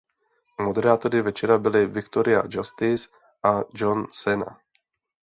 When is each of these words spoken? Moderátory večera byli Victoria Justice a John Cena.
Moderátory 0.61 1.21
večera 1.21 1.57
byli 1.57 1.85
Victoria 1.87 2.43
Justice 2.49 3.09
a 3.43 3.59
John 3.73 4.07
Cena. 4.11 4.59